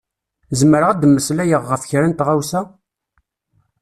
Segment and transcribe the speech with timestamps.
[0.59, 2.61] Zemreɣ ad d-meslayeɣ ɣef kra n tɣawsa?